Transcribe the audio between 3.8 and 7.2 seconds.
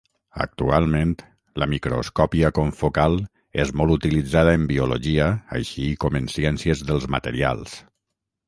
molt utilitzada en biologia així com en ciències dels